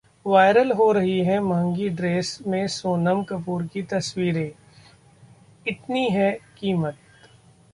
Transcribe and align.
viral 0.25 0.71
हो 0.71 0.91
रही 0.91 1.19
है 1.19 1.39
महंगी 1.39 1.89
ड्रेस 1.89 2.37
में 2.47 2.67
सोनम 2.67 3.21
कपूर 3.23 3.63
की 3.63 3.81
तस्वीरें, 3.83 4.51
इतनी 5.65 6.07
है 6.09 6.31
कीमत 6.57 6.97